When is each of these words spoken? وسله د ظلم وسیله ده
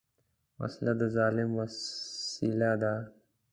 وسله 0.59 0.93
د 0.99 1.01
ظلم 1.15 1.49
وسیله 1.59 2.71
ده 2.81 2.93